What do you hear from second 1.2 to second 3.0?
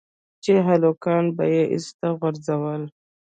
به ايسته غورځول.